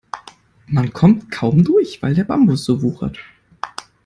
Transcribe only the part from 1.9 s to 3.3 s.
weil der Bambus so wuchert.